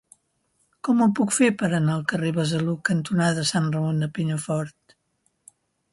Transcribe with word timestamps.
Com 0.87 1.03
ho 1.05 1.07
puc 1.19 1.33
fer 1.35 1.49
per 1.59 1.69
anar 1.79 1.93
al 1.97 2.01
carrer 2.13 2.31
Besalú 2.39 2.75
cantonada 2.91 3.47
Sant 3.53 3.69
Ramon 3.77 4.03
de 4.05 4.11
Penyafort? 4.19 4.97